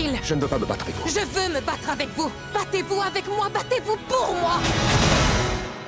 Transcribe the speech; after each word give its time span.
inutile. 0.00 0.20
Je 0.22 0.34
ne 0.34 0.40
veux 0.40 0.48
pas 0.48 0.58
me 0.58 0.66
battre 0.66 0.84
avec 0.84 0.96
vous. 0.96 1.08
Je 1.08 1.20
veux 1.20 1.54
me 1.54 1.60
battre 1.60 1.90
avec 1.90 2.08
vous. 2.16 2.30
Battez-vous 2.54 3.00
avec 3.00 3.26
moi, 3.28 3.48
battez-vous 3.52 3.96
pour 4.08 4.34
moi. 4.40 4.60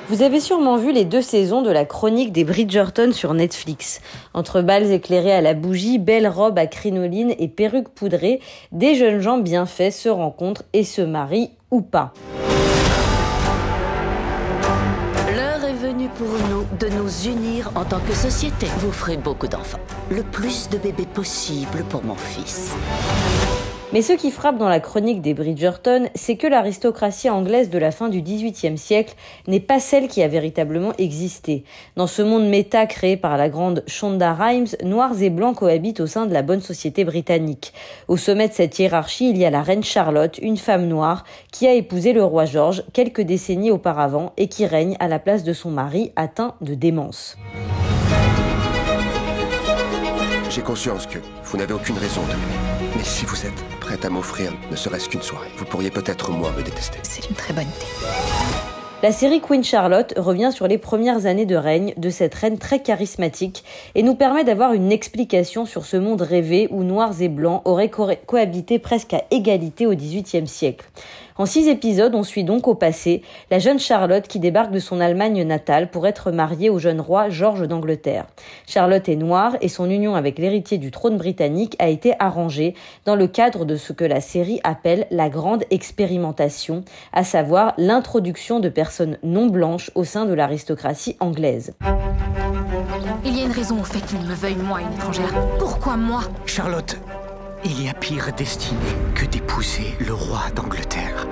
Vous 0.09 0.21
avez 0.21 0.41
sûrement 0.41 0.75
vu 0.75 0.91
les 0.91 1.05
deux 1.05 1.21
saisons 1.21 1.61
de 1.61 1.71
la 1.71 1.85
chronique 1.85 2.33
des 2.33 2.43
Bridgerton 2.43 3.13
sur 3.13 3.33
Netflix. 3.33 4.01
Entre 4.33 4.61
balles 4.61 4.91
éclairées 4.91 5.31
à 5.31 5.41
la 5.41 5.53
bougie, 5.53 5.97
belles 5.97 6.27
robes 6.27 6.59
à 6.59 6.67
crinoline 6.67 7.33
et 7.39 7.47
perruques 7.47 7.89
poudrées, 7.89 8.41
des 8.71 8.95
jeunes 8.95 9.21
gens 9.21 9.37
bien 9.37 9.65
faits 9.65 9.93
se 9.93 10.09
rencontrent 10.09 10.63
et 10.73 10.83
se 10.83 11.01
marient 11.01 11.51
ou 11.71 11.81
pas. 11.81 12.13
L'heure 15.35 15.63
est 15.63 15.73
venue 15.73 16.09
pour 16.09 16.27
nous 16.27 16.65
de 16.79 16.89
nous 16.95 17.25
unir 17.25 17.71
en 17.75 17.85
tant 17.85 18.01
que 18.01 18.13
société. 18.13 18.67
Vous 18.79 18.91
ferez 18.91 19.17
beaucoup 19.17 19.47
d'enfants. 19.47 19.79
Le 20.11 20.21
plus 20.21 20.69
de 20.69 20.77
bébés 20.77 21.07
possible 21.11 21.83
pour 21.89 22.03
mon 22.03 22.15
fils. 22.15 22.73
Mais 23.93 24.01
ce 24.01 24.13
qui 24.13 24.31
frappe 24.31 24.57
dans 24.57 24.69
la 24.69 24.79
chronique 24.79 25.21
des 25.21 25.35
Bridgerton, 25.35 26.09
c'est 26.15 26.35
que 26.35 26.47
l'aristocratie 26.47 27.29
anglaise 27.29 27.69
de 27.69 27.77
la 27.77 27.91
fin 27.91 28.09
du 28.09 28.23
XVIIIe 28.23 28.75
siècle 28.75 29.13
n'est 29.47 29.59
pas 29.59 29.79
celle 29.79 30.07
qui 30.07 30.23
a 30.23 30.27
véritablement 30.27 30.93
existé. 30.97 31.63
Dans 31.95 32.07
ce 32.07 32.23
monde 32.23 32.49
méta 32.49 32.87
créé 32.87 33.17
par 33.17 33.37
la 33.37 33.49
grande 33.49 33.83
Shonda 33.85 34.33
Rhimes, 34.33 34.65
noirs 34.83 35.21
et 35.21 35.29
blancs 35.29 35.57
cohabitent 35.57 35.99
au 35.99 36.07
sein 36.07 36.25
de 36.25 36.33
la 36.33 36.41
bonne 36.41 36.61
société 36.61 37.03
britannique. 37.03 37.71
Au 38.07 38.17
sommet 38.17 38.47
de 38.47 38.53
cette 38.53 38.79
hiérarchie, 38.79 39.29
il 39.29 39.37
y 39.37 39.45
a 39.45 39.51
la 39.51 39.61
reine 39.61 39.83
Charlotte, 39.83 40.39
une 40.41 40.57
femme 40.57 40.87
noire, 40.87 41.23
qui 41.51 41.67
a 41.67 41.73
épousé 41.73 42.13
le 42.13 42.23
roi 42.23 42.45
George 42.45 42.83
quelques 42.93 43.21
décennies 43.21 43.69
auparavant 43.69 44.33
et 44.37 44.47
qui 44.47 44.65
règne 44.65 44.97
à 45.01 45.07
la 45.07 45.19
place 45.19 45.43
de 45.43 45.53
son 45.53 45.69
mari 45.69 46.11
atteint 46.15 46.55
de 46.61 46.73
démence. 46.73 47.37
J'ai 50.53 50.61
conscience 50.61 51.07
que 51.07 51.17
vous 51.45 51.57
n'avez 51.57 51.73
aucune 51.73 51.97
raison 51.97 52.21
de 52.21 52.27
m'aimer. 52.27 52.93
Mais 52.95 53.03
si 53.03 53.25
vous 53.25 53.43
êtes 53.43 53.79
prête 53.79 54.05
à 54.05 54.11
m'offrir 54.11 54.53
ne 54.69 54.75
serait-ce 54.75 55.09
qu'une 55.09 55.23
soirée, 55.23 55.49
vous 55.57 55.65
pourriez 55.65 55.89
peut-être 55.89 56.29
moins 56.29 56.51
me 56.51 56.61
détester. 56.61 56.99
C'est 57.01 57.27
une 57.27 57.35
très 57.35 57.55
bonne 57.55 57.63
idée. 57.63 58.42
La 59.03 59.11
série 59.11 59.41
Queen 59.41 59.65
Charlotte 59.65 60.13
revient 60.15 60.51
sur 60.53 60.65
les 60.65 60.77
premières 60.77 61.25
années 61.25 61.45
de 61.45 61.57
règne 61.57 61.93
de 61.97 62.09
cette 62.09 62.33
reine 62.35 62.57
très 62.57 62.79
charismatique 62.79 63.65
et 63.95 64.01
nous 64.01 64.15
permet 64.15 64.45
d'avoir 64.45 64.71
une 64.71 64.93
explication 64.93 65.65
sur 65.65 65.83
ce 65.83 65.97
monde 65.97 66.21
rêvé 66.21 66.69
où 66.71 66.83
noirs 66.83 67.21
et 67.21 67.27
blancs 67.27 67.63
auraient 67.65 67.89
cohabité 67.89 68.79
presque 68.79 69.13
à 69.13 69.25
égalité 69.29 69.85
au 69.85 69.93
XVIIIe 69.93 70.47
siècle. 70.47 70.85
En 71.35 71.47
six 71.47 71.67
épisodes, 71.67 72.13
on 72.13 72.23
suit 72.23 72.43
donc 72.43 72.67
au 72.67 72.75
passé 72.75 73.23
la 73.49 73.57
jeune 73.57 73.79
Charlotte 73.79 74.27
qui 74.27 74.39
débarque 74.39 74.71
de 74.71 74.79
son 74.79 74.99
Allemagne 74.99 75.43
natale 75.43 75.89
pour 75.89 76.05
être 76.05 76.31
mariée 76.31 76.69
au 76.69 76.77
jeune 76.77 77.01
roi 77.01 77.29
George 77.29 77.67
d'Angleterre. 77.67 78.27
Charlotte 78.67 79.09
est 79.09 79.15
noire 79.15 79.57
et 79.59 79.67
son 79.67 79.89
union 79.89 80.13
avec 80.13 80.37
l'héritier 80.37 80.77
du 80.77 80.91
trône 80.91 81.17
britannique 81.17 81.75
a 81.79 81.89
été 81.89 82.13
arrangée 82.19 82.75
dans 83.05 83.15
le 83.15 83.27
cadre 83.27 83.65
de 83.65 83.75
ce 83.75 83.93
que 83.93 84.05
la 84.05 84.21
série 84.21 84.61
appelle 84.63 85.07
la 85.09 85.27
grande 85.27 85.63
expérimentation, 85.71 86.85
à 87.13 87.23
savoir 87.23 87.73
l'introduction 87.77 88.59
de 88.59 88.69
personnes 88.93 89.17
non 89.23 89.47
blanches 89.47 89.89
au 89.95 90.03
sein 90.03 90.25
de 90.27 90.35
l'aristocratie 90.35 91.17
anglaise. 91.19 91.73
Il 93.25 93.35
y 93.35 93.41
a 93.41 93.45
une 93.45 93.51
raison 93.51 93.79
au 93.79 93.83
fait 93.83 94.05
qu'il 94.05 94.19
me 94.19 94.35
veuille 94.35 94.55
moi, 94.55 94.81
une 94.81 94.93
étrangère. 94.93 95.33
Pourquoi 95.57 95.97
moi? 95.97 96.21
Charlotte, 96.45 96.99
il 97.65 97.83
y 97.83 97.89
a 97.89 97.95
pire 97.95 98.29
destinée 98.37 98.77
que 99.15 99.25
d'épouser 99.25 99.95
le 99.99 100.13
roi 100.13 100.41
d'Angleterre. 100.55 101.27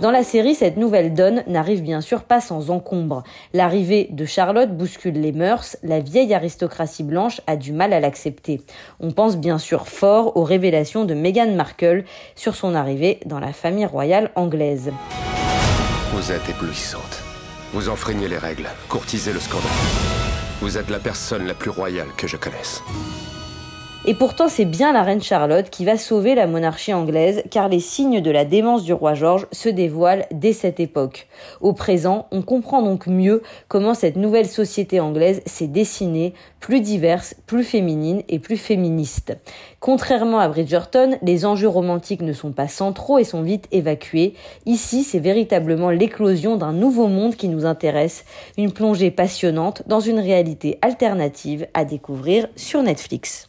Dans 0.00 0.10
la 0.10 0.22
série, 0.22 0.54
cette 0.54 0.78
nouvelle 0.78 1.12
donne 1.12 1.42
n'arrive 1.46 1.82
bien 1.82 2.00
sûr 2.00 2.22
pas 2.22 2.40
sans 2.40 2.70
encombre. 2.70 3.22
L'arrivée 3.52 4.08
de 4.10 4.24
Charlotte 4.24 4.74
bouscule 4.74 5.20
les 5.20 5.32
mœurs, 5.32 5.76
la 5.82 6.00
vieille 6.00 6.32
aristocratie 6.32 7.02
blanche 7.02 7.42
a 7.46 7.56
du 7.56 7.74
mal 7.74 7.92
à 7.92 8.00
l'accepter. 8.00 8.62
On 8.98 9.10
pense 9.10 9.36
bien 9.36 9.58
sûr 9.58 9.88
fort 9.88 10.38
aux 10.38 10.44
révélations 10.44 11.04
de 11.04 11.12
Meghan 11.12 11.52
Markle 11.54 12.04
sur 12.34 12.54
son 12.54 12.74
arrivée 12.74 13.20
dans 13.26 13.40
la 13.40 13.52
famille 13.52 13.84
royale 13.84 14.30
anglaise. 14.36 14.90
Vous 16.12 16.32
êtes 16.32 16.48
éblouissante. 16.48 17.22
Vous 17.74 17.90
enfreignez 17.90 18.28
les 18.28 18.38
règles, 18.38 18.68
courtisez 18.88 19.32
le 19.32 19.40
scandale. 19.40 19.70
Vous 20.62 20.78
êtes 20.78 20.88
la 20.88 20.98
personne 20.98 21.46
la 21.46 21.52
plus 21.52 21.70
royale 21.70 22.08
que 22.16 22.26
je 22.26 22.38
connaisse. 22.38 22.82
Et 24.06 24.14
pourtant, 24.14 24.48
c'est 24.48 24.64
bien 24.64 24.92
la 24.92 25.02
reine 25.02 25.20
Charlotte 25.20 25.68
qui 25.70 25.84
va 25.84 25.98
sauver 25.98 26.36
la 26.36 26.46
monarchie 26.46 26.94
anglaise, 26.94 27.42
car 27.50 27.68
les 27.68 27.80
signes 27.80 28.20
de 28.20 28.30
la 28.30 28.44
démence 28.44 28.84
du 28.84 28.92
roi 28.92 29.14
George 29.14 29.48
se 29.50 29.68
dévoilent 29.68 30.24
dès 30.30 30.52
cette 30.52 30.78
époque. 30.78 31.26
Au 31.60 31.72
présent, 31.72 32.26
on 32.30 32.40
comprend 32.42 32.80
donc 32.80 33.08
mieux 33.08 33.42
comment 33.66 33.94
cette 33.94 34.16
nouvelle 34.16 34.46
société 34.46 35.00
anglaise 35.00 35.42
s'est 35.46 35.66
dessinée, 35.66 36.32
plus 36.60 36.80
diverse, 36.80 37.34
plus 37.46 37.64
féminine 37.64 38.22
et 38.28 38.38
plus 38.38 38.56
féministe. 38.56 39.36
Contrairement 39.80 40.38
à 40.38 40.48
Bridgerton, 40.48 41.18
les 41.20 41.44
enjeux 41.44 41.68
romantiques 41.68 42.22
ne 42.22 42.32
sont 42.32 42.52
pas 42.52 42.68
centraux 42.68 43.18
et 43.18 43.24
sont 43.24 43.42
vite 43.42 43.66
évacués. 43.72 44.34
Ici, 44.64 45.02
c'est 45.02 45.18
véritablement 45.18 45.90
l'éclosion 45.90 46.56
d'un 46.56 46.72
nouveau 46.72 47.08
monde 47.08 47.34
qui 47.34 47.48
nous 47.48 47.66
intéresse, 47.66 48.24
une 48.56 48.72
plongée 48.72 49.10
passionnante 49.10 49.82
dans 49.86 50.00
une 50.00 50.20
réalité 50.20 50.78
alternative 50.82 51.66
à 51.74 51.84
découvrir 51.84 52.46
sur 52.54 52.82
Netflix. 52.82 53.47